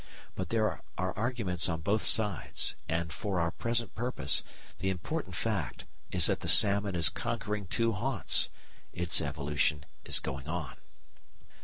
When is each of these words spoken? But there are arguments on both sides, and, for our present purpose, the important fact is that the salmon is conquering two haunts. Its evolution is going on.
But 0.33 0.49
there 0.49 0.81
are 0.97 1.13
arguments 1.15 1.69
on 1.69 1.81
both 1.81 2.01
sides, 2.03 2.75
and, 2.89 3.13
for 3.13 3.39
our 3.39 3.51
present 3.51 3.93
purpose, 3.93 4.41
the 4.79 4.89
important 4.89 5.35
fact 5.35 5.85
is 6.11 6.25
that 6.25 6.39
the 6.39 6.47
salmon 6.47 6.95
is 6.95 7.07
conquering 7.07 7.67
two 7.67 7.91
haunts. 7.91 8.49
Its 8.91 9.21
evolution 9.21 9.85
is 10.03 10.19
going 10.19 10.47
on. 10.47 10.77